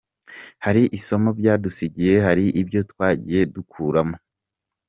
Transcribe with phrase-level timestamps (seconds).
[0.65, 4.15] Hari isomo byadusigiye, hari ibyo twagiye dukuramo.